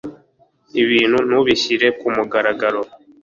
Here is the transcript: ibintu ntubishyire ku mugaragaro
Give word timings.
ibintu 0.81 1.17
ntubishyire 1.27 1.87
ku 1.99 2.07
mugaragaro 2.15 2.81